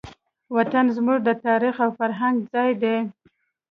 [0.55, 2.97] وطن زموږ د تاریخ او فرهنګ ځای دی.